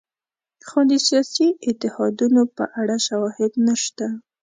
خو 0.67 0.79
د 0.89 0.91
سیاسي 1.07 1.47
اتحادونو 1.69 2.41
په 2.55 2.63
اړه 2.81 2.95
شواهد 3.07 3.51
نشته. 3.67 4.07